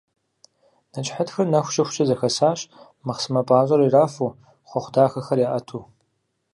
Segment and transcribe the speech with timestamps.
[0.91, 2.59] Нэчыхьытхыр нэху щыхукӏэ зэхэсащ,
[3.05, 4.35] мэхъсымэ пӏащӏэр ирафу,
[4.69, 5.81] хъуэхъу дахэхэр яӏэту.